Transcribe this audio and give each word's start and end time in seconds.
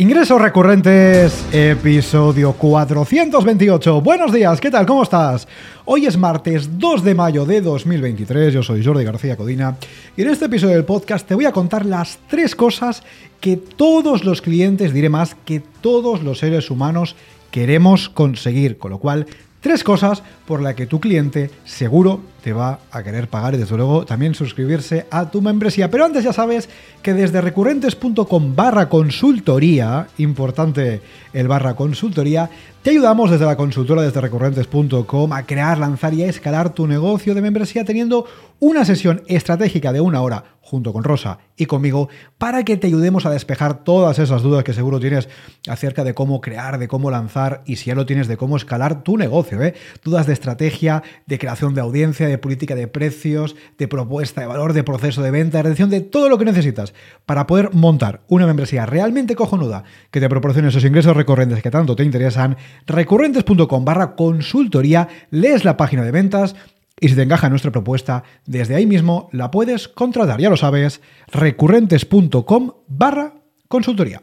Ingresos 0.00 0.40
recurrentes, 0.40 1.44
episodio 1.52 2.54
428. 2.54 4.00
Buenos 4.00 4.32
días, 4.32 4.58
¿qué 4.58 4.70
tal? 4.70 4.86
¿Cómo 4.86 5.02
estás? 5.02 5.46
Hoy 5.84 6.06
es 6.06 6.16
martes 6.16 6.78
2 6.78 7.04
de 7.04 7.14
mayo 7.14 7.44
de 7.44 7.60
2023, 7.60 8.54
yo 8.54 8.62
soy 8.62 8.82
Jordi 8.82 9.04
García 9.04 9.36
Codina 9.36 9.76
y 10.16 10.22
en 10.22 10.30
este 10.30 10.46
episodio 10.46 10.76
del 10.76 10.86
podcast 10.86 11.28
te 11.28 11.34
voy 11.34 11.44
a 11.44 11.52
contar 11.52 11.84
las 11.84 12.18
tres 12.30 12.56
cosas 12.56 13.02
que 13.42 13.58
todos 13.58 14.24
los 14.24 14.40
clientes, 14.40 14.94
diré 14.94 15.10
más, 15.10 15.36
que 15.44 15.60
todos 15.82 16.22
los 16.22 16.38
seres 16.38 16.70
humanos 16.70 17.14
queremos 17.50 18.08
conseguir, 18.08 18.78
con 18.78 18.92
lo 18.92 18.98
cual 19.00 19.26
Tres 19.60 19.84
cosas 19.84 20.22
por 20.46 20.62
las 20.62 20.74
que 20.74 20.86
tu 20.86 21.00
cliente 21.00 21.50
seguro 21.64 22.22
te 22.42 22.52
va 22.52 22.80
a 22.90 23.02
querer 23.02 23.28
pagar 23.28 23.54
y 23.54 23.58
desde 23.58 23.76
luego 23.76 24.04
también 24.04 24.34
suscribirse 24.34 25.06
a 25.10 25.30
tu 25.30 25.42
membresía. 25.42 25.90
Pero 25.90 26.04
antes 26.04 26.24
ya 26.24 26.32
sabes 26.32 26.68
que 27.02 27.14
desde 27.14 27.40
recurrentes.com 27.40 28.56
barra 28.56 28.88
consultoría, 28.88 30.08
importante 30.18 31.00
el 31.32 31.48
barra 31.48 31.74
consultoría, 31.74 32.50
te 32.82 32.90
ayudamos 32.90 33.30
desde 33.30 33.44
la 33.44 33.56
consultora 33.56 34.00
desde 34.00 34.22
recurrentes.com 34.22 35.32
a 35.34 35.42
crear, 35.44 35.76
lanzar 35.76 36.14
y 36.14 36.22
a 36.22 36.28
escalar 36.28 36.72
tu 36.72 36.86
negocio 36.86 37.34
de 37.34 37.42
membresía 37.42 37.84
teniendo 37.84 38.24
una 38.58 38.86
sesión 38.86 39.22
estratégica 39.26 39.92
de 39.92 40.00
una 40.00 40.22
hora 40.22 40.44
junto 40.62 40.92
con 40.92 41.04
Rosa 41.04 41.40
y 41.56 41.66
conmigo 41.66 42.08
para 42.38 42.62
que 42.64 42.76
te 42.76 42.86
ayudemos 42.86 43.26
a 43.26 43.30
despejar 43.30 43.84
todas 43.84 44.18
esas 44.18 44.40
dudas 44.42 44.64
que 44.64 44.72
seguro 44.72 44.98
tienes 44.98 45.28
acerca 45.68 46.04
de 46.04 46.14
cómo 46.14 46.40
crear, 46.40 46.78
de 46.78 46.88
cómo 46.88 47.10
lanzar 47.10 47.62
y 47.66 47.76
si 47.76 47.86
ya 47.86 47.94
lo 47.94 48.06
tienes 48.06 48.28
de 48.28 48.36
cómo 48.36 48.56
escalar 48.56 49.02
tu 49.02 49.18
negocio. 49.18 49.62
¿eh? 49.62 49.74
Dudas 50.02 50.26
de 50.26 50.32
estrategia, 50.32 51.02
de 51.26 51.38
creación 51.38 51.74
de 51.74 51.82
audiencia, 51.82 52.28
de 52.30 52.38
política 52.38 52.74
de 52.74 52.88
precios, 52.88 53.56
de 53.78 53.88
propuesta 53.88 54.40
de 54.40 54.46
valor, 54.46 54.72
de 54.72 54.84
proceso 54.84 55.22
de 55.22 55.30
venta, 55.30 55.58
de 55.58 55.62
retención, 55.64 55.90
de 55.90 56.00
todo 56.00 56.28
lo 56.28 56.38
que 56.38 56.44
necesitas 56.44 56.94
para 57.26 57.46
poder 57.46 57.74
montar 57.74 58.22
una 58.28 58.46
membresía 58.46 58.86
realmente 58.86 59.36
cojonuda 59.36 59.84
que 60.10 60.20
te 60.20 60.28
proporcione 60.28 60.68
esos 60.68 60.84
ingresos 60.84 61.16
recurrentes 61.16 61.62
que 61.62 61.70
tanto 61.70 61.96
te 61.96 62.04
interesan. 62.04 62.56
Recurrentes.com 62.86 63.84
barra 63.84 64.14
consultoría, 64.14 65.08
lees 65.30 65.64
la 65.64 65.76
página 65.76 66.02
de 66.02 66.10
ventas 66.10 66.56
y 67.00 67.08
si 67.08 67.14
te 67.14 67.22
encaja 67.22 67.48
nuestra 67.48 67.70
propuesta, 67.70 68.24
desde 68.46 68.74
ahí 68.74 68.86
mismo 68.86 69.28
la 69.32 69.50
puedes 69.50 69.88
contratar, 69.88 70.40
ya 70.40 70.50
lo 70.50 70.56
sabes, 70.56 71.00
recurrentes.com 71.28 72.72
barra 72.88 73.34
consultoría. 73.68 74.22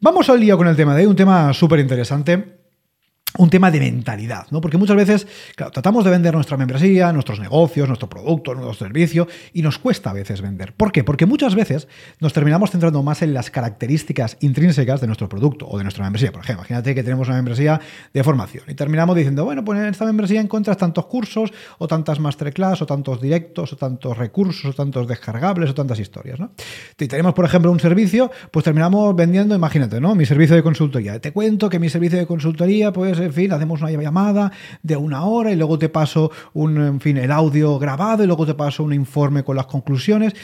Vamos 0.00 0.28
al 0.28 0.40
día 0.40 0.56
con 0.56 0.68
el 0.68 0.76
tema 0.76 0.94
de 0.94 1.02
hoy, 1.02 1.06
un 1.06 1.16
tema 1.16 1.52
súper 1.52 1.80
interesante 1.80 2.65
un 3.38 3.50
tema 3.50 3.70
de 3.70 3.80
mentalidad, 3.80 4.46
¿no? 4.50 4.60
Porque 4.60 4.78
muchas 4.78 4.96
veces, 4.96 5.26
claro, 5.54 5.72
tratamos 5.72 6.04
de 6.04 6.10
vender 6.10 6.34
nuestra 6.34 6.56
membresía, 6.56 7.12
nuestros 7.12 7.40
negocios, 7.40 7.88
nuestro 7.88 8.08
producto, 8.08 8.54
nuestro 8.54 8.86
servicio, 8.86 9.28
y 9.52 9.62
nos 9.62 9.78
cuesta 9.78 10.10
a 10.10 10.12
veces 10.12 10.40
vender. 10.40 10.72
¿Por 10.72 10.92
qué? 10.92 11.04
Porque 11.04 11.26
muchas 11.26 11.54
veces 11.54 11.88
nos 12.20 12.32
terminamos 12.32 12.70
centrando 12.70 13.02
más 13.02 13.22
en 13.22 13.34
las 13.34 13.50
características 13.50 14.36
intrínsecas 14.40 15.00
de 15.00 15.06
nuestro 15.06 15.28
producto 15.28 15.66
o 15.68 15.78
de 15.78 15.84
nuestra 15.84 16.04
membresía. 16.04 16.32
Por 16.32 16.42
ejemplo, 16.42 16.62
imagínate 16.62 16.94
que 16.94 17.02
tenemos 17.02 17.28
una 17.28 17.36
membresía 17.36 17.80
de 18.12 18.24
formación 18.24 18.64
y 18.68 18.74
terminamos 18.74 19.16
diciendo, 19.16 19.44
bueno, 19.44 19.64
pues 19.64 19.78
en 19.80 19.86
esta 19.86 20.04
membresía 20.04 20.40
encuentras 20.40 20.76
tantos 20.76 21.06
cursos, 21.06 21.52
o 21.78 21.86
tantas 21.86 22.20
masterclass, 22.20 22.82
o 22.82 22.86
tantos 22.86 23.20
directos, 23.20 23.72
o 23.72 23.76
tantos 23.76 24.16
recursos, 24.16 24.66
o 24.66 24.72
tantos 24.72 25.06
descargables, 25.08 25.70
o 25.70 25.74
tantas 25.74 25.98
historias, 25.98 26.38
¿no? 26.38 26.50
Si 26.98 27.08
tenemos, 27.08 27.34
por 27.34 27.44
ejemplo, 27.44 27.70
un 27.70 27.80
servicio, 27.80 28.30
pues 28.50 28.64
terminamos 28.64 29.14
vendiendo, 29.14 29.54
imagínate, 29.54 30.00
¿no? 30.00 30.14
Mi 30.14 30.26
servicio 30.26 30.56
de 30.56 30.62
consultoría. 30.62 31.18
Te 31.20 31.32
cuento 31.32 31.68
que 31.68 31.78
mi 31.78 31.88
servicio 31.88 32.18
de 32.18 32.26
consultoría, 32.26 32.92
pues 32.92 33.18
en 33.26 33.32
fin, 33.32 33.52
hacemos 33.52 33.80
una 33.82 33.90
llamada 33.90 34.52
de 34.82 34.96
una 34.96 35.24
hora 35.24 35.52
y 35.52 35.56
luego 35.56 35.78
te 35.78 35.88
paso 35.88 36.30
un, 36.54 37.00
fin, 37.00 37.16
el 37.16 37.30
audio 37.30 37.78
grabado 37.78 38.24
y 38.24 38.26
luego 38.26 38.46
te 38.46 38.54
paso 38.54 38.82
un 38.82 38.92
informe 38.92 39.44
con 39.44 39.56
las 39.56 39.66
conclusiones. 39.66 40.34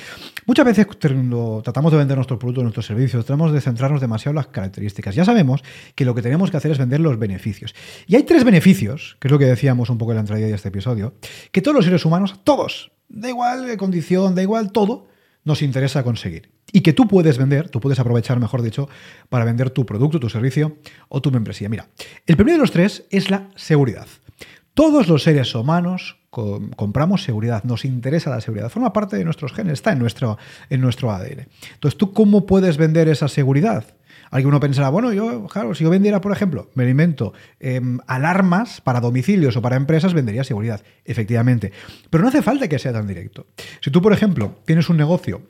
Muchas 0.46 0.66
veces 0.66 0.86
cuando 0.86 1.60
tratamos 1.64 1.92
de 1.92 1.98
vender 1.98 2.16
nuestro 2.16 2.38
producto, 2.38 2.62
nuestros 2.62 2.86
servicios, 2.86 3.24
tratamos 3.24 3.52
de 3.52 3.60
centrarnos 3.60 4.00
demasiado 4.00 4.32
en 4.32 4.36
las 4.36 4.48
características. 4.48 5.14
Ya 5.14 5.24
sabemos 5.24 5.62
que 5.94 6.04
lo 6.04 6.14
que 6.14 6.22
tenemos 6.22 6.50
que 6.50 6.56
hacer 6.56 6.72
es 6.72 6.78
vender 6.78 7.00
los 7.00 7.18
beneficios. 7.18 7.74
Y 8.06 8.16
hay 8.16 8.24
tres 8.24 8.44
beneficios, 8.44 9.16
que 9.20 9.28
es 9.28 9.32
lo 9.32 9.38
que 9.38 9.46
decíamos 9.46 9.90
un 9.90 9.98
poco 9.98 10.12
en 10.12 10.16
la 10.16 10.20
entrada 10.20 10.42
de 10.42 10.52
este 10.52 10.68
episodio, 10.68 11.14
que 11.50 11.62
todos 11.62 11.74
los 11.74 11.84
seres 11.84 12.04
humanos, 12.04 12.40
todos, 12.44 12.92
da 13.08 13.28
igual 13.28 13.76
condición, 13.76 14.34
da 14.34 14.42
igual 14.42 14.72
todo, 14.72 15.06
nos 15.44 15.62
interesa 15.62 16.02
conseguir. 16.02 16.50
Y 16.72 16.80
que 16.80 16.92
tú 16.92 17.08
puedes 17.08 17.38
vender, 17.38 17.68
tú 17.68 17.80
puedes 17.80 17.98
aprovechar, 17.98 18.38
mejor 18.40 18.62
dicho, 18.62 18.88
para 19.28 19.44
vender 19.44 19.70
tu 19.70 19.84
producto, 19.84 20.20
tu 20.20 20.28
servicio 20.28 20.76
o 21.08 21.20
tu 21.20 21.30
membresía. 21.30 21.68
Mira, 21.68 21.88
el 22.26 22.36
primero 22.36 22.56
de 22.56 22.62
los 22.62 22.70
tres 22.70 23.04
es 23.10 23.30
la 23.30 23.50
seguridad. 23.56 24.06
Todos 24.74 25.08
los 25.08 25.22
seres 25.22 25.54
humanos 25.54 26.16
compramos 26.30 27.22
seguridad, 27.22 27.62
nos 27.64 27.84
interesa 27.84 28.30
la 28.30 28.40
seguridad, 28.40 28.70
forma 28.70 28.94
parte 28.94 29.18
de 29.18 29.24
nuestros 29.24 29.52
genes, 29.52 29.74
está 29.74 29.92
en 29.92 29.98
nuestro, 29.98 30.38
en 30.70 30.80
nuestro 30.80 31.10
ADN. 31.10 31.46
Entonces, 31.74 31.98
¿tú 31.98 32.12
cómo 32.14 32.46
puedes 32.46 32.78
vender 32.78 33.08
esa 33.08 33.28
seguridad? 33.28 33.84
Alguno 34.32 34.60
pensará, 34.60 34.88
bueno, 34.88 35.12
yo, 35.12 35.46
claro, 35.46 35.74
si 35.74 35.84
yo 35.84 35.90
vendiera, 35.90 36.22
por 36.22 36.32
ejemplo, 36.32 36.70
me 36.74 36.88
invento 36.88 37.34
em, 37.60 37.98
alarmas 38.06 38.80
para 38.80 38.98
domicilios 38.98 39.56
o 39.58 39.62
para 39.62 39.76
empresas, 39.76 40.14
vendería 40.14 40.42
seguridad, 40.42 40.82
efectivamente. 41.04 41.70
Pero 42.08 42.22
no 42.22 42.28
hace 42.28 42.40
falta 42.40 42.66
que 42.66 42.78
sea 42.78 42.94
tan 42.94 43.06
directo. 43.06 43.46
Si 43.82 43.90
tú, 43.90 44.00
por 44.00 44.14
ejemplo, 44.14 44.56
tienes 44.64 44.88
un 44.88 44.96
negocio 44.96 45.42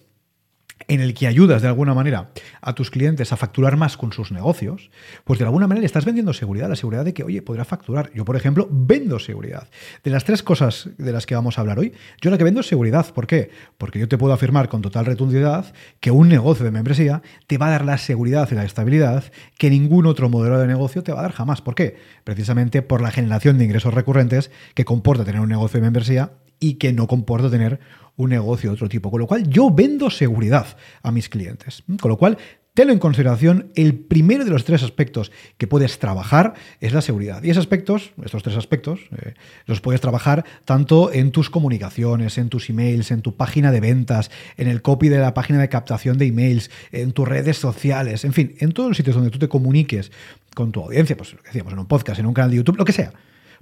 en 0.89 1.01
el 1.01 1.15
que 1.15 1.27
ayudas 1.27 1.63
de 1.63 1.69
alguna 1.69 1.95
manera 1.95 2.31
a 2.61 2.75
tus 2.75 2.91
clientes 2.91 3.33
a 3.33 3.37
facturar 3.37 3.77
más 3.77 3.97
con 3.97 4.13
sus 4.13 4.33
negocios, 4.33 4.91
pues 5.25 5.39
de 5.39 5.45
alguna 5.45 5.67
manera 5.67 5.87
estás 5.87 6.05
vendiendo 6.05 6.33
seguridad, 6.33 6.69
la 6.69 6.77
seguridad 6.77 7.05
de 7.05 7.15
que, 7.15 7.25
oye, 7.25 7.43
podrá 7.43 7.65
facturar. 7.65 8.11
Yo, 8.15 8.25
por 8.25 8.37
ejemplo, 8.37 8.69
vendo 8.71 9.19
seguridad. 9.19 9.69
De 10.05 10.11
las 10.11 10.25
tres 10.25 10.43
cosas 10.43 10.91
de 10.99 11.13
las 11.13 11.27
que 11.27 11.35
vamos 11.35 11.59
a 11.59 11.61
hablar 11.61 11.79
hoy, 11.79 11.93
yo 12.21 12.31
la 12.31 12.39
que 12.39 12.45
vendo 12.45 12.61
es 12.61 12.67
seguridad. 12.67 13.07
¿Por 13.13 13.27
qué? 13.27 13.51
Porque 13.79 13.99
yo 13.99 14.09
te 14.09 14.19
puedo 14.19 14.33
afirmar 14.33 14.69
con 14.69 14.83
total 14.83 15.07
rotundidad 15.07 15.73
que 16.01 16.11
un 16.11 16.29
negocio 16.29 16.65
de 16.65 16.71
membresía 16.71 17.23
te 17.47 17.59
va 17.59 17.67
a 17.67 17.71
dar 17.71 17.85
la 17.85 17.99
seguridad 17.99 18.49
y 18.51 18.55
la 18.55 18.65
estabilidad 18.65 19.25
que 19.59 19.71
ningún 19.71 20.07
otro 20.07 20.29
modelo 20.29 20.59
de 20.59 20.67
negocio 20.67 21.03
te 21.03 21.13
va 21.13 21.21
a 21.21 21.23
dar 21.23 21.33
jamás. 21.33 21.61
¿Por 21.61 21.75
qué? 21.75 21.97
Precisamente 22.25 22.83
por 22.83 23.01
la 23.01 23.11
generación 23.11 23.59
de 23.59 23.65
ingresos 23.65 23.95
recurrentes 23.95 24.51
que 24.75 24.85
comporta 24.85 25.25
tener 25.25 25.41
un 25.41 25.49
negocio 25.49 25.79
de 25.81 25.87
membresía 25.87 26.33
y 26.63 26.75
que 26.75 26.93
no 26.93 27.09
comporta 27.09 27.51
tener 27.51 27.81
un 28.23 28.31
negocio 28.31 28.71
de 28.71 28.75
otro 28.75 28.89
tipo. 28.89 29.11
Con 29.11 29.21
lo 29.21 29.27
cual 29.27 29.49
yo 29.49 29.71
vendo 29.71 30.11
seguridad 30.11 30.67
a 31.03 31.11
mis 31.13 31.29
clientes. 31.29 31.83
Con 32.01 32.11
lo 32.11 32.17
cual 32.17 32.39
Tenlo 32.75 32.95
en 32.95 32.99
consideración, 32.99 33.71
el 33.75 33.95
primero 33.95 34.47
de 34.47 34.51
los 34.51 34.65
tres 34.65 34.83
aspectos 34.83 35.31
que 35.59 35.67
puedes 35.67 35.99
trabajar 35.99 36.55
es 36.81 36.95
la 36.95 37.03
seguridad. 37.03 37.43
Y 37.43 37.51
esos 37.51 37.65
aspectos, 37.65 38.13
estos 38.25 38.43
tres 38.43 38.57
aspectos, 38.57 39.01
eh, 39.11 39.35
los 39.67 39.83
puedes 39.83 40.01
trabajar 40.01 40.47
tanto 40.65 41.13
en 41.13 41.33
tus 41.33 41.51
comunicaciones, 41.51 42.39
en 42.39 42.49
tus 42.49 42.71
emails, 42.71 43.11
en 43.11 43.21
tu 43.21 43.37
página 43.37 43.73
de 43.73 43.81
ventas, 43.81 44.31
en 44.57 44.69
el 44.69 44.81
copy 44.81 45.11
de 45.11 45.19
la 45.19 45.35
página 45.35 45.61
de 45.61 45.69
captación 45.69 46.17
de 46.17 46.25
emails, 46.29 46.71
en 46.93 47.13
tus 47.13 47.29
redes 47.29 47.59
sociales, 47.59 48.25
en 48.25 48.33
fin, 48.33 48.55
en 48.59 48.73
todos 48.73 48.89
los 48.89 48.97
sitios 48.97 49.17
donde 49.17 49.31
tú 49.31 49.39
te 49.39 49.49
comuniques 49.49 50.11
con 50.55 50.73
tu 50.73 50.81
audiencia, 50.81 51.15
pues 51.15 51.35
lo 51.35 51.43
que 51.43 51.49
decíamos, 51.49 51.75
en 51.75 51.79
un 51.79 51.87
podcast, 51.87 52.21
en 52.21 52.27
un 52.27 52.33
canal 52.33 52.53
de 52.53 52.57
YouTube, 52.57 52.79
lo 52.79 52.87
que 52.87 52.93
sea. 52.93 53.13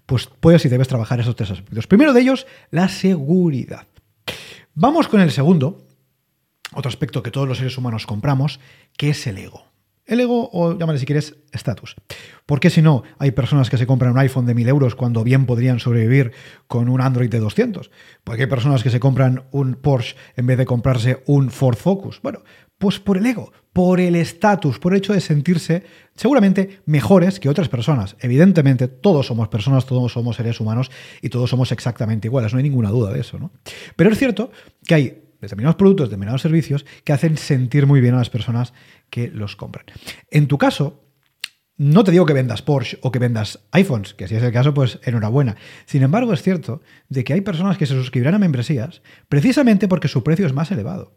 Pues 0.06 0.28
puedes 0.38 0.65
y 0.66 0.69
debes 0.69 0.87
trabajar 0.87 1.19
esos 1.19 1.34
tres 1.34 1.50
aspectos. 1.50 1.88
Primero 1.88 2.12
de 2.12 2.20
ellos, 2.20 2.47
la 2.70 2.88
seguridad. 2.88 3.88
Vamos 4.75 5.08
con 5.08 5.20
el 5.20 5.32
segundo, 5.32 5.84
otro 6.75 6.88
aspecto 6.88 7.22
que 7.22 7.32
todos 7.32 7.48
los 7.48 7.58
seres 7.58 7.76
humanos 7.76 8.06
compramos, 8.06 8.60
que 8.97 9.10
es 9.10 9.26
el 9.26 9.38
ego. 9.38 9.64
El 10.06 10.20
ego, 10.20 10.48
o 10.53 10.78
llámale 10.78 10.98
si 10.98 11.06
quieres, 11.06 11.36
estatus. 11.53 11.97
¿Por 12.47 12.60
qué 12.60 12.70
si 12.70 12.81
no 12.81 13.03
hay 13.19 13.32
personas 13.32 13.69
que 13.69 13.78
se 13.78 13.86
compran 13.86 14.12
un 14.12 14.19
iPhone 14.19 14.47
de 14.47 14.54
1000 14.54 14.69
euros 14.69 14.94
cuando 14.94 15.25
bien 15.25 15.47
podrían 15.47 15.81
sobrevivir 15.81 16.32
con 16.69 16.88
un 16.88 17.00
Android 17.00 17.31
de 17.31 17.41
200? 17.41 17.91
Porque 18.22 18.42
hay 18.42 18.48
personas 18.48 18.82
que 18.82 18.91
se 18.91 19.00
compran 19.00 19.44
un 19.50 19.75
Porsche 19.75 20.16
en 20.36 20.47
vez 20.47 20.58
de 20.58 20.66
comprarse 20.66 21.22
un 21.26 21.50
Ford 21.50 21.76
Focus. 21.76 22.20
Bueno, 22.22 22.42
pues 22.78 23.00
por 23.00 23.19
el 23.19 23.26
ego, 23.26 23.52
por 23.72 24.00
el 24.00 24.16
estatus, 24.16 24.78
por 24.78 24.92
el 24.92 24.98
hecho 24.98 25.12
de 25.12 25.20
sentirse 25.20 25.84
seguramente 26.14 26.81
mejores 26.86 27.38
que 27.41 27.48
otras 27.48 27.69
personas. 27.69 28.16
Evidentemente, 28.20 28.88
todos 28.88 29.26
somos 29.26 29.48
personas, 29.48 29.86
todos 29.86 30.12
somos 30.12 30.36
seres 30.36 30.60
humanos 30.60 30.91
y 31.22 31.28
todos 31.28 31.48
somos 31.48 31.72
exactamente 31.72 32.28
iguales, 32.28 32.53
no 32.53 32.58
hay 32.58 32.64
ninguna 32.64 32.91
duda 32.91 33.12
de 33.12 33.20
eso. 33.20 33.38
¿no? 33.38 33.53
Pero 33.97 34.10
es 34.10 34.19
cierto 34.19 34.50
que 34.86 34.94
hay 34.94 35.22
determinados 35.41 35.76
productos, 35.76 36.08
determinados 36.08 36.42
servicios 36.42 36.84
que 37.04 37.12
hacen 37.12 37.36
sentir 37.36 37.86
muy 37.86 38.00
bien 38.00 38.14
a 38.14 38.19
las 38.19 38.31
personas 38.31 38.75
que 39.08 39.28
los 39.28 39.56
compran. 39.56 39.87
En 40.31 40.48
tu 40.48 40.58
caso, 40.58 41.04
no 41.78 42.05
te 42.05 42.11
digo 42.11 42.26
que 42.26 42.34
vendas 42.34 42.61
Porsche 42.61 42.99
o 43.00 43.11
que 43.11 43.19
vendas 43.19 43.61
iPhones, 43.70 44.12
que 44.12 44.28
si 44.28 44.34
es 44.34 44.43
el 44.43 44.52
caso, 44.52 44.75
pues 44.75 44.99
enhorabuena. 45.02 45.56
Sin 45.87 46.02
embargo, 46.02 46.34
es 46.34 46.43
cierto 46.43 46.82
de 47.08 47.25
que 47.25 47.32
hay 47.32 47.40
personas 47.40 47.78
que 47.78 47.87
se 47.87 47.94
suscribirán 47.94 48.34
a 48.34 48.38
membresías 48.38 49.00
precisamente 49.31 49.88
porque 49.88 50.08
su 50.08 50.23
precio 50.23 50.46
es 50.46 50.52
más 50.52 50.70
elevado 50.70 51.14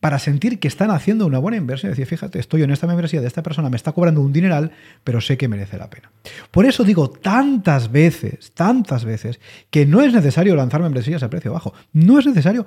para 0.00 0.18
sentir 0.18 0.58
que 0.60 0.68
están 0.68 0.90
haciendo 0.90 1.26
una 1.26 1.38
buena 1.38 1.56
inversión. 1.56 1.90
Decir, 1.90 2.06
fíjate, 2.06 2.38
estoy 2.38 2.62
en 2.62 2.70
esta 2.70 2.86
membresía 2.86 3.20
de 3.20 3.26
esta 3.26 3.42
persona, 3.42 3.70
me 3.70 3.76
está 3.76 3.92
cobrando 3.92 4.20
un 4.20 4.32
dineral, 4.32 4.72
pero 5.04 5.20
sé 5.20 5.36
que 5.36 5.48
merece 5.48 5.78
la 5.78 5.90
pena. 5.90 6.12
Por 6.50 6.66
eso 6.66 6.84
digo 6.84 7.10
tantas 7.10 7.90
veces, 7.90 8.52
tantas 8.54 9.04
veces, 9.04 9.40
que 9.70 9.86
no 9.86 10.02
es 10.02 10.12
necesario 10.12 10.54
lanzar 10.54 10.82
membresías 10.82 11.22
a 11.22 11.30
precio 11.30 11.52
bajo. 11.52 11.72
No 11.92 12.18
es 12.18 12.26
necesario 12.26 12.66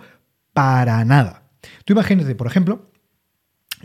para 0.54 1.06
nada. 1.06 1.44
Tú 1.86 1.94
imagínate, 1.94 2.36
por 2.36 2.48
ejemplo, 2.48 2.92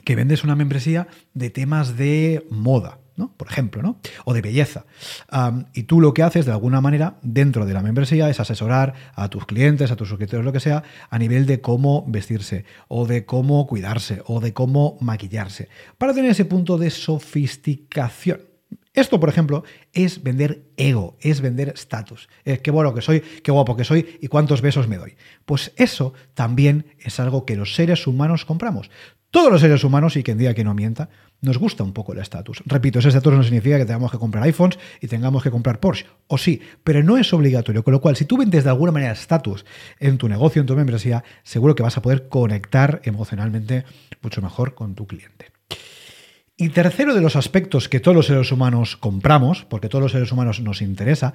que 0.04 0.16
vendes 0.16 0.44
una 0.44 0.56
membresía 0.56 1.06
de 1.34 1.50
temas 1.50 1.96
de 1.96 2.46
moda. 2.50 2.98
¿No? 3.16 3.32
Por 3.36 3.48
ejemplo, 3.48 3.82
¿no? 3.82 3.98
O 4.24 4.34
de 4.34 4.42
belleza. 4.42 4.84
y 5.72 5.84
tú 5.84 6.00
lo 6.00 6.14
que 6.14 6.22
haces 6.22 6.46
de 6.46 6.52
alguna 6.52 6.80
manera 6.80 7.18
dentro 7.22 7.66
de 7.66 7.74
la 7.74 7.82
membresía 7.82 8.28
es 8.30 8.40
asesorar 8.40 8.94
a 9.14 9.28
tus 9.28 9.46
clientes, 9.46 9.90
a 9.90 9.96
tus 9.96 10.08
suscriptores, 10.08 10.44
lo 10.44 10.52
que 10.52 10.60
sea, 10.60 10.82
a 11.10 11.18
nivel 11.18 11.46
de 11.46 11.60
cómo 11.60 12.04
vestirse, 12.06 12.64
o 12.88 13.06
de 13.06 13.24
cómo 13.24 13.66
cuidarse, 13.66 14.22
o 14.26 14.40
de 14.40 14.52
cómo 14.52 14.96
maquillarse, 15.00 15.68
para 15.98 16.14
tener 16.14 16.30
ese 16.30 16.44
punto 16.44 16.78
de 16.78 16.90
sofisticación. 16.90 18.40
Esto, 18.94 19.18
por 19.18 19.28
ejemplo, 19.28 19.64
es 19.92 20.22
vender 20.22 20.70
ego, 20.76 21.16
es 21.20 21.40
vender 21.40 21.70
estatus. 21.70 22.28
qué 22.44 22.70
bueno 22.70 22.94
que 22.94 23.02
soy, 23.02 23.20
qué 23.20 23.50
guapo 23.50 23.76
que 23.76 23.84
soy 23.84 24.18
y 24.20 24.28
cuántos 24.28 24.62
besos 24.62 24.86
me 24.86 24.98
doy. 24.98 25.16
Pues 25.44 25.72
eso 25.76 26.14
también 26.34 26.86
es 27.00 27.18
algo 27.18 27.44
que 27.44 27.56
los 27.56 27.74
seres 27.74 28.06
humanos 28.06 28.44
compramos. 28.44 28.90
Todos 29.34 29.50
los 29.50 29.60
seres 29.60 29.82
humanos, 29.82 30.16
y 30.16 30.22
quien 30.22 30.38
diga 30.38 30.54
que 30.54 30.62
no 30.62 30.74
mienta, 30.74 31.08
nos 31.40 31.58
gusta 31.58 31.82
un 31.82 31.92
poco 31.92 32.12
el 32.12 32.20
estatus. 32.20 32.62
Repito, 32.66 33.00
ese 33.00 33.08
estatus 33.08 33.32
no 33.34 33.42
significa 33.42 33.78
que 33.78 33.84
tengamos 33.84 34.12
que 34.12 34.18
comprar 34.18 34.44
iPhones 34.44 34.78
y 35.00 35.08
tengamos 35.08 35.42
que 35.42 35.50
comprar 35.50 35.80
Porsche. 35.80 36.06
O 36.28 36.38
sí, 36.38 36.60
pero 36.84 37.02
no 37.02 37.18
es 37.18 37.32
obligatorio. 37.32 37.82
Con 37.82 37.90
lo 37.90 38.00
cual, 38.00 38.14
si 38.14 38.26
tú 38.26 38.36
vendes 38.36 38.62
de 38.62 38.70
alguna 38.70 38.92
manera 38.92 39.10
estatus 39.10 39.66
en 39.98 40.18
tu 40.18 40.28
negocio, 40.28 40.60
en 40.60 40.66
tu 40.66 40.76
membresía, 40.76 41.24
seguro 41.42 41.74
que 41.74 41.82
vas 41.82 41.96
a 41.96 42.02
poder 42.02 42.28
conectar 42.28 43.00
emocionalmente 43.02 43.84
mucho 44.22 44.40
mejor 44.40 44.76
con 44.76 44.94
tu 44.94 45.08
cliente. 45.08 45.50
Y 46.56 46.68
tercero 46.68 47.14
de 47.14 47.20
los 47.20 47.34
aspectos 47.34 47.88
que 47.88 47.98
todos 47.98 48.16
los 48.16 48.26
seres 48.26 48.52
humanos 48.52 48.96
compramos, 48.96 49.64
porque 49.64 49.88
todos 49.88 50.02
los 50.04 50.12
seres 50.12 50.30
humanos 50.30 50.60
nos 50.60 50.82
interesa, 50.82 51.34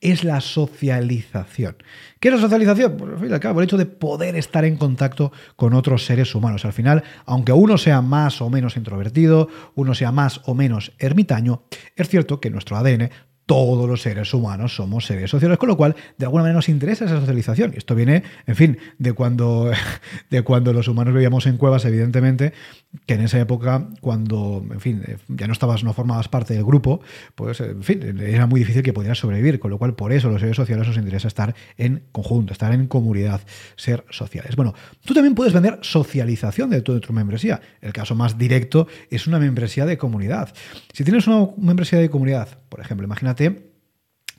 es 0.00 0.22
la 0.22 0.40
socialización. 0.40 1.76
¿Qué 2.20 2.28
es 2.28 2.34
la 2.34 2.40
socialización? 2.40 2.96
Pues 2.96 3.12
al 3.14 3.18
fin 3.18 3.32
al 3.32 3.40
cabo, 3.40 3.58
el 3.58 3.64
hecho 3.64 3.76
de 3.76 3.86
poder 3.86 4.36
estar 4.36 4.64
en 4.64 4.76
contacto 4.76 5.32
con 5.56 5.74
otros 5.74 6.04
seres 6.06 6.36
humanos. 6.36 6.64
Al 6.64 6.72
final, 6.72 7.02
aunque 7.26 7.50
uno 7.50 7.78
sea 7.78 8.00
más 8.00 8.40
o 8.40 8.48
menos 8.48 8.76
introvertido, 8.76 9.48
uno 9.74 9.92
sea 9.92 10.12
más 10.12 10.40
o 10.44 10.54
menos 10.54 10.92
ermitaño, 11.00 11.64
es 11.96 12.08
cierto 12.08 12.38
que 12.38 12.50
nuestro 12.50 12.76
ADN 12.76 13.10
todos 13.50 13.88
los 13.88 14.00
seres 14.00 14.32
humanos 14.32 14.76
somos 14.76 15.06
seres 15.06 15.28
sociales, 15.28 15.58
con 15.58 15.68
lo 15.68 15.76
cual 15.76 15.96
de 16.16 16.24
alguna 16.24 16.44
manera 16.44 16.58
nos 16.58 16.68
interesa 16.68 17.06
esa 17.06 17.18
socialización. 17.18 17.72
Y 17.74 17.78
esto 17.78 17.96
viene, 17.96 18.22
en 18.46 18.54
fin, 18.54 18.78
de 18.98 19.12
cuando, 19.12 19.72
de 20.30 20.42
cuando 20.42 20.72
los 20.72 20.86
humanos 20.86 21.12
vivíamos 21.14 21.46
en 21.46 21.56
cuevas, 21.56 21.84
evidentemente, 21.84 22.52
que 23.06 23.14
en 23.14 23.22
esa 23.22 23.40
época, 23.40 23.88
cuando, 24.00 24.64
en 24.70 24.78
fin, 24.78 25.02
ya 25.26 25.48
no 25.48 25.52
estabas, 25.52 25.82
no 25.82 25.92
formabas 25.94 26.28
parte 26.28 26.54
del 26.54 26.62
grupo, 26.62 27.00
pues, 27.34 27.58
en 27.60 27.82
fin, 27.82 28.20
era 28.20 28.46
muy 28.46 28.60
difícil 28.60 28.84
que 28.84 28.92
pudieras 28.92 29.18
sobrevivir, 29.18 29.58
con 29.58 29.72
lo 29.72 29.78
cual 29.78 29.96
por 29.96 30.12
eso 30.12 30.30
los 30.30 30.40
seres 30.40 30.54
sociales 30.54 30.86
nos 30.86 30.96
interesa 30.96 31.26
estar 31.26 31.52
en 31.76 32.04
conjunto, 32.12 32.52
estar 32.52 32.72
en 32.72 32.86
comunidad, 32.86 33.40
ser 33.74 34.04
sociales. 34.10 34.54
Bueno, 34.54 34.74
tú 35.04 35.12
también 35.12 35.34
puedes 35.34 35.52
vender 35.52 35.80
socialización 35.82 36.70
de 36.70 36.82
tu, 36.82 37.00
tu 37.00 37.12
membresía. 37.12 37.60
El 37.80 37.92
caso 37.92 38.14
más 38.14 38.38
directo 38.38 38.86
es 39.10 39.26
una 39.26 39.40
membresía 39.40 39.86
de 39.86 39.98
comunidad. 39.98 40.54
Si 40.92 41.02
tienes 41.02 41.26
una 41.26 41.48
membresía 41.58 41.98
de 41.98 42.10
comunidad, 42.10 42.59
por 42.70 42.80
ejemplo, 42.80 43.04
imagínate 43.04 43.69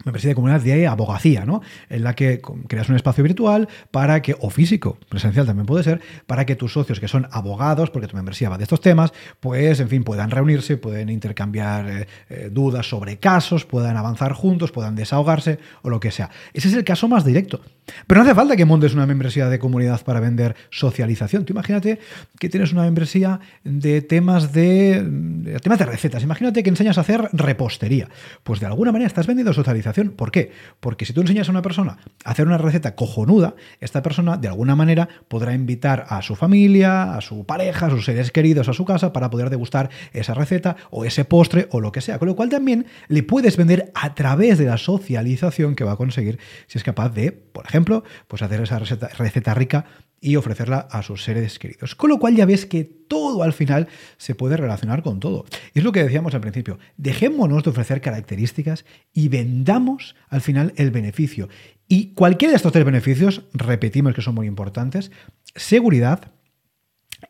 membresía 0.06 0.30
de 0.30 0.36
comunidad 0.36 0.62
de 0.62 0.88
abogacía, 0.88 1.46
¿no? 1.46 1.62
En 1.90 2.04
la 2.04 2.14
que 2.14 2.42
creas 2.68 2.90
un 2.90 2.96
espacio 2.96 3.24
virtual 3.24 3.68
para 3.92 4.22
que, 4.22 4.36
o 4.40 4.50
físico, 4.50 4.98
presencial 5.10 5.46
también 5.46 5.66
puede 5.66 5.84
ser, 5.84 6.02
para 6.28 6.46
que 6.46 6.56
tus 6.56 6.74
socios 6.74 7.00
que 7.00 7.08
son 7.08 7.28
abogados, 7.32 7.90
porque 7.90 8.08
tu 8.08 8.16
membresía 8.16 8.50
va 8.50 8.58
de 8.58 8.64
estos 8.64 8.82
temas, 8.82 9.14
pues, 9.40 9.80
en 9.80 9.90
fin, 9.90 10.04
puedan 10.04 10.32
reunirse, 10.32 10.78
pueden 10.78 11.10
intercambiar 11.10 11.90
eh, 11.90 12.08
eh, 12.30 12.50
dudas 12.52 12.90
sobre 12.90 13.18
casos, 13.18 13.66
puedan 13.66 13.98
avanzar 13.98 14.34
juntos, 14.34 14.72
puedan 14.72 14.96
desahogarse 14.96 15.60
o 15.82 15.90
lo 15.90 16.00
que 16.00 16.12
sea. 16.12 16.30
Ese 16.54 16.68
es 16.68 16.74
el 16.74 16.84
caso 16.84 17.08
más 17.08 17.26
directo. 17.26 17.62
Pero 18.08 18.20
no 18.20 18.26
hace 18.26 18.36
falta 18.36 18.56
que 18.56 18.64
montes 18.64 18.94
una 18.94 19.06
membresía 19.06 19.50
de 19.50 19.60
comunidad 19.60 20.02
para 20.04 20.20
vender 20.20 20.56
socialización. 20.70 21.46
Imagínate 21.50 22.00
que 22.40 22.48
tienes 22.48 22.72
una 22.72 22.84
membresía 22.84 23.40
de 23.64 24.02
temas 24.02 24.54
de 24.54 25.60
temas 25.62 25.80
de 25.80 25.86
recetas. 25.86 26.24
Imagínate 26.24 26.64
que 26.64 26.70
enseñas 26.70 26.98
a 26.98 27.02
hacer 27.02 27.28
repostería. 27.34 28.08
Pues 28.44 28.60
de 28.60 28.68
alguna 28.68 28.92
manera 28.92 29.08
estás 29.08 29.28
vendiendo 29.28 29.52
socialización 29.52 29.91
¿Por 29.94 30.32
qué? 30.32 30.52
Porque 30.80 31.06
si 31.06 31.14
tú 31.14 31.22
enseñas 31.22 31.48
a 31.48 31.52
una 31.52 31.62
persona 31.62 31.98
a 32.24 32.32
hacer 32.32 32.48
una 32.48 32.58
receta 32.58 32.96
cojonuda, 32.96 33.56
esta 33.80 34.02
persona 34.02 34.38
de 34.38 34.48
alguna 34.48 34.76
manera 34.76 35.10
podrá 35.28 35.54
invitar 35.54 36.06
a 36.10 36.22
su 36.22 36.36
familia, 36.36 37.16
a 37.16 37.22
su 37.22 37.46
pareja, 37.46 37.88
a 37.88 37.90
sus 37.90 38.06
seres 38.06 38.32
queridos 38.32 38.70
a 38.70 38.74
su 38.74 38.86
casa 38.86 39.14
para 39.14 39.30
poder 39.30 39.50
degustar 39.50 39.90
esa 40.14 40.34
receta 40.34 40.76
o 40.90 41.06
ese 41.06 41.26
postre 41.26 41.68
o 41.72 41.80
lo 41.80 41.92
que 41.92 42.02
sea. 42.02 42.20
Con 42.20 42.28
lo 42.28 42.36
cual 42.36 42.50
también 42.50 42.86
le 43.08 43.24
puedes 43.24 43.58
vender 43.58 43.92
a 43.94 44.14
través 44.16 44.58
de 44.58 44.66
la 44.66 44.78
socialización 44.78 45.76
que 45.76 45.84
va 45.84 45.94
a 45.94 45.98
conseguir 45.98 46.40
si 46.68 46.78
es 46.78 46.84
capaz 46.84 47.10
de, 47.10 47.32
por 47.32 47.66
ejemplo, 47.66 48.04
pues 48.28 48.42
hacer 48.42 48.62
esa 48.62 48.80
receta, 48.80 49.10
receta 49.10 49.54
rica 49.54 49.86
y 50.22 50.36
ofrecerla 50.36 50.88
a 50.92 51.02
sus 51.02 51.24
seres 51.24 51.58
queridos. 51.58 51.96
Con 51.96 52.12
lo 52.12 52.20
cual 52.20 52.36
ya 52.36 52.46
ves 52.46 52.68
que 52.68 52.84
todo 52.84 53.42
al 53.42 53.54
final 53.54 53.88
se 54.18 54.36
puede 54.36 54.56
relacionar 54.56 55.02
con 55.02 55.20
todo. 55.20 55.46
Y 55.74 55.80
es 55.80 55.84
lo 55.84 55.92
que 55.92 56.04
decíamos 56.04 56.36
al 56.36 56.42
principio, 56.42 56.78
dejémonos 56.96 57.64
de 57.64 57.72
ofrecer 57.72 58.00
características 58.02 58.86
y 59.12 59.28
vendamos 59.30 60.16
al 60.30 60.42
final 60.42 60.74
el 60.78 60.92
beneficio. 60.92 61.50
Y 61.88 62.14
cualquiera 62.14 62.52
de 62.52 62.58
estos 62.58 62.72
tres 62.72 62.86
beneficios, 62.86 63.44
repetimos 63.54 64.14
que 64.14 64.22
son 64.22 64.36
muy 64.36 64.48
importantes, 64.48 65.12
seguridad, 65.56 66.32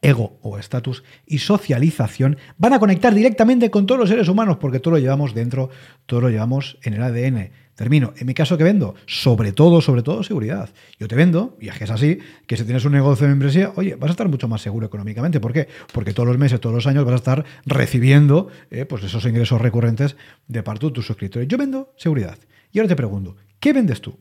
ego 0.02 0.38
o 0.42 0.58
estatus 0.58 1.04
y 1.26 1.40
socialización 1.40 2.38
van 2.58 2.74
a 2.74 2.80
conectar 2.80 3.14
directamente 3.14 3.72
con 3.72 3.86
todos 3.86 4.00
los 4.00 4.10
seres 4.10 4.28
humanos 4.28 4.58
porque 4.58 4.80
todo 4.80 4.96
lo 4.96 5.00
llevamos 5.00 5.34
dentro, 5.34 5.70
todo 6.06 6.22
lo 6.22 6.30
llevamos 6.30 6.78
en 6.84 6.94
el 6.94 7.04
ADN. 7.04 7.52
Termino. 7.76 8.14
En 8.18 8.28
mi 8.28 8.34
caso, 8.34 8.58
¿qué 8.58 8.64
vendo? 8.64 8.96
Sobre 9.06 9.54
todo, 9.54 9.82
sobre 9.82 10.04
todo, 10.04 10.24
seguridad. 10.24 10.70
Yo 11.00 11.08
te 11.08 11.16
vendo, 11.16 11.58
y 11.60 11.70
es 11.70 11.78
que 11.78 11.86
es 11.86 11.92
así, 11.92 12.20
que 12.46 12.58
si 12.58 12.64
tienes 12.64 12.86
un 12.86 12.92
negocio 12.92 13.26
de 13.26 13.30
membresía, 13.30 13.72
oye, 13.76 13.96
vas 13.96 14.10
a 14.10 14.12
estar 14.12 14.28
mucho 14.28 14.48
más 14.48 14.62
seguro 14.62 14.86
económicamente. 14.86 15.40
¿Por 15.40 15.54
qué? 15.54 15.68
Porque 15.94 16.14
todos 16.14 16.28
los 16.28 16.38
meses, 16.38 16.60
todos 16.60 16.76
los 16.76 16.88
años 16.88 17.06
vas 17.06 17.14
a 17.14 17.18
estar 17.18 17.46
recibiendo 17.66 18.50
eh, 18.70 18.86
pues 18.86 19.04
esos 19.04 19.26
ingresos 19.26 19.62
recurrentes 19.62 20.16
de 20.48 20.64
parte 20.64 20.86
de 20.88 20.92
tus 20.92 21.06
suscriptores. 21.06 21.48
Yo 21.48 21.58
vendo 21.58 21.94
seguridad. 21.98 22.38
Y 22.72 22.80
ahora 22.80 22.90
te 22.90 22.96
pregunto, 22.96 23.36
¿qué 23.60 23.74
vendes 23.74 24.02
tú? 24.02 24.18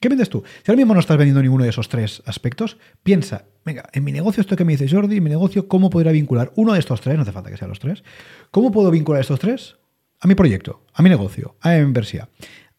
¿Qué 0.00 0.08
vendes 0.08 0.28
tú? 0.28 0.42
Si 0.64 0.70
ahora 0.70 0.78
mismo 0.78 0.94
no 0.94 1.00
estás 1.00 1.16
vendiendo 1.16 1.40
ninguno 1.40 1.62
de 1.62 1.70
esos 1.70 1.88
tres 1.88 2.24
aspectos, 2.26 2.76
piensa, 3.04 3.44
venga, 3.64 3.88
en 3.92 4.02
mi 4.02 4.10
negocio 4.10 4.40
esto 4.40 4.56
que 4.56 4.64
me 4.64 4.72
dice 4.76 4.92
Jordi, 4.92 5.18
en 5.18 5.22
mi 5.22 5.30
negocio, 5.30 5.68
¿cómo 5.68 5.90
podría 5.90 6.10
vincular 6.10 6.52
uno 6.56 6.72
de 6.72 6.80
estos 6.80 7.00
tres? 7.00 7.14
No 7.14 7.22
hace 7.22 7.30
falta 7.30 7.50
que 7.50 7.56
sean 7.56 7.68
los 7.68 7.78
tres. 7.78 8.02
¿Cómo 8.50 8.72
puedo 8.72 8.90
vincular 8.90 9.20
estos 9.20 9.38
tres? 9.38 9.76
A 10.24 10.28
mi 10.28 10.36
proyecto, 10.36 10.84
a 10.94 11.02
mi 11.02 11.08
negocio, 11.08 11.56
a 11.60 11.70
mi 11.70 11.80
membresía. 11.80 12.28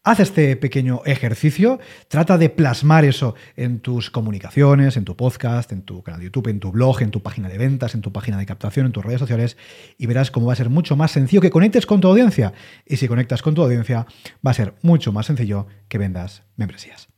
Haz 0.02 0.20
este 0.20 0.56
pequeño 0.56 1.02
ejercicio, 1.04 1.78
trata 2.08 2.38
de 2.38 2.48
plasmar 2.48 3.04
eso 3.04 3.34
en 3.54 3.80
tus 3.80 4.08
comunicaciones, 4.08 4.96
en 4.96 5.04
tu 5.04 5.14
podcast, 5.14 5.70
en 5.70 5.82
tu 5.82 6.02
canal 6.02 6.20
de 6.20 6.24
YouTube, 6.24 6.48
en 6.48 6.58
tu 6.58 6.72
blog, 6.72 7.02
en 7.02 7.10
tu 7.10 7.22
página 7.22 7.50
de 7.50 7.58
ventas, 7.58 7.94
en 7.94 8.00
tu 8.00 8.14
página 8.14 8.38
de 8.38 8.46
captación, 8.46 8.86
en 8.86 8.92
tus 8.92 9.04
redes 9.04 9.20
sociales 9.20 9.58
y 9.98 10.06
verás 10.06 10.30
cómo 10.30 10.46
va 10.46 10.54
a 10.54 10.56
ser 10.56 10.70
mucho 10.70 10.96
más 10.96 11.10
sencillo 11.10 11.42
que 11.42 11.50
conectes 11.50 11.84
con 11.84 12.00
tu 12.00 12.08
audiencia. 12.08 12.54
Y 12.86 12.96
si 12.96 13.08
conectas 13.08 13.42
con 13.42 13.54
tu 13.54 13.62
audiencia, 13.62 14.06
va 14.46 14.50
a 14.50 14.54
ser 14.54 14.72
mucho 14.80 15.12
más 15.12 15.26
sencillo 15.26 15.66
que 15.88 15.98
vendas 15.98 16.44
membresías. 16.56 17.13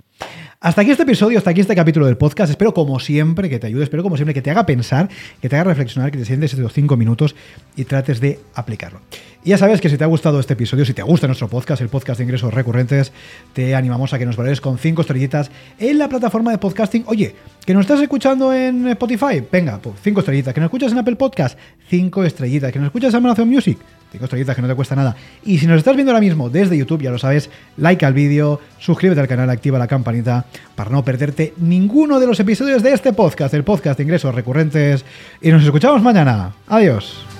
Hasta 0.58 0.80
aquí 0.80 0.90
este 0.90 1.02
episodio, 1.02 1.38
hasta 1.38 1.50
aquí 1.50 1.60
este 1.60 1.74
capítulo 1.74 2.06
del 2.06 2.16
podcast. 2.16 2.50
Espero 2.50 2.72
como 2.72 2.98
siempre 2.98 3.50
que 3.50 3.58
te 3.58 3.66
ayude, 3.66 3.84
espero 3.84 4.02
como 4.02 4.16
siempre 4.16 4.34
que 4.34 4.42
te 4.42 4.50
haga 4.50 4.64
pensar, 4.64 5.08
que 5.40 5.48
te 5.48 5.56
haga 5.56 5.64
reflexionar, 5.64 6.10
que 6.10 6.18
te 6.18 6.24
sientes 6.24 6.54
estos 6.54 6.72
cinco 6.72 6.96
minutos 6.96 7.36
y 7.76 7.84
trates 7.84 8.20
de 8.20 8.40
aplicarlo. 8.54 9.00
Y 9.44 9.50
ya 9.50 9.58
sabes 9.58 9.80
que 9.80 9.88
si 9.88 9.96
te 9.96 10.02
ha 10.02 10.08
gustado 10.08 10.40
este 10.40 10.54
episodio, 10.54 10.84
si 10.84 10.94
te 10.94 11.02
gusta 11.02 11.26
nuestro 11.26 11.46
podcast, 11.46 11.82
el 11.82 11.88
podcast 11.88 12.18
de 12.18 12.24
ingresos 12.24 12.52
recurrentes, 12.52 13.12
te 13.52 13.76
animamos 13.76 14.12
a 14.12 14.18
que 14.18 14.26
nos 14.26 14.36
valores 14.36 14.60
con 14.60 14.78
cinco 14.78 15.02
estrellitas 15.02 15.50
en 15.78 15.98
la 15.98 16.08
plataforma 16.08 16.50
de 16.50 16.58
podcasting. 16.58 17.04
Oye, 17.06 17.36
que 17.64 17.74
nos 17.74 17.82
estás 17.82 18.00
escuchando 18.00 18.52
en 18.52 18.88
Spotify, 18.88 19.44
venga, 19.52 19.78
pues 19.78 19.96
cinco 20.02 20.20
estrellitas. 20.20 20.52
Que 20.52 20.60
nos 20.60 20.68
escuchas 20.68 20.90
en 20.90 20.98
Apple 20.98 21.16
Podcast, 21.16 21.58
cinco 21.88 22.24
estrellitas. 22.24 22.72
Que 22.72 22.78
nos 22.78 22.86
escuchas 22.86 23.14
en 23.14 23.18
Amazon 23.18 23.48
Music, 23.48 23.78
cinco 24.10 24.24
estrellitas 24.24 24.56
que 24.56 24.62
no 24.62 24.68
te 24.68 24.74
cuesta 24.74 24.96
nada. 24.96 25.16
Y 25.44 25.58
si 25.58 25.66
nos 25.66 25.78
estás 25.78 25.94
viendo 25.94 26.12
ahora 26.12 26.20
mismo 26.20 26.50
desde 26.50 26.76
YouTube, 26.76 27.02
ya 27.02 27.10
lo 27.10 27.18
sabes, 27.18 27.50
like 27.76 28.04
al 28.04 28.14
vídeo, 28.14 28.60
suscríbete 28.78 29.20
al 29.20 29.28
canal, 29.28 29.50
activa 29.50 29.78
la 29.78 29.86
campanita 29.86 30.46
para 30.74 30.90
no 30.90 31.04
perderte 31.04 31.54
ninguno 31.58 32.20
de 32.20 32.26
los 32.26 32.40
episodios 32.40 32.82
de 32.82 32.92
este 32.92 33.12
podcast, 33.12 33.54
el 33.54 33.64
podcast 33.64 33.98
de 33.98 34.04
ingresos 34.04 34.34
recurrentes. 34.34 35.04
Y 35.40 35.50
nos 35.50 35.64
escuchamos 35.64 36.02
mañana. 36.02 36.52
Adiós. 36.66 37.35